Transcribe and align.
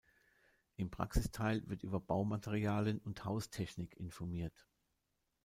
Im 0.77 0.89
Praxis-Teil 0.89 1.61
wird 1.67 1.83
über 1.83 1.99
Baumaterialien 1.99 2.97
und 3.01 3.23
Haustechnik 3.23 3.95
informiert. 3.97 4.65